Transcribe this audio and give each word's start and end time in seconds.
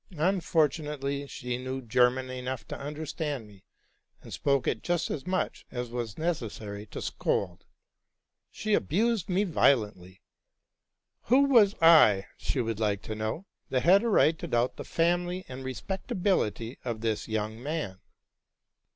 Unfortu 0.15 0.83
nately, 0.83 1.27
she 1.27 1.59
knew 1.59 1.79
German 1.79 2.31
enough 2.31 2.67
to 2.69 2.79
understand 2.79 3.45
me, 3.47 3.63
and 4.23 4.33
spoke 4.33 4.65
it 4.65 4.81
just 4.81 5.11
as 5.11 5.27
much 5.27 5.63
as 5.69 5.91
was 5.91 6.17
necessary 6.17 6.87
to 6.87 7.03
scold. 7.03 7.65
She 8.49 8.73
abused 8.73 9.29
me 9.29 9.43
violently. 9.43 10.19
Who 11.25 11.43
was 11.43 11.75
I, 11.83 12.25
she 12.35 12.59
would 12.61 12.79
like 12.79 13.03
to 13.03 13.13
know, 13.15 13.45
that 13.69 13.83
had: 13.83 14.01
right 14.01 14.39
to 14.39 14.47
doubt 14.47 14.77
the 14.77 14.83
family 14.85 15.45
and 15.47 15.63
respectability 15.63 16.79
of 16.83 17.01
this 17.01 17.27
young 17.27 17.61
man? 17.61 17.99